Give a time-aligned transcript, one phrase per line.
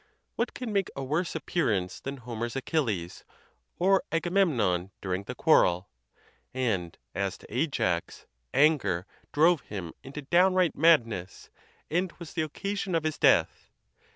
[0.35, 3.23] What can make a worse appearance than Homer's Achilles,
[3.77, 5.89] or Agamemnon, during the quarrel?
[6.55, 11.51] And as to Ajax, anger drove him into downright madness,
[11.91, 13.69] and was the occasion of his death.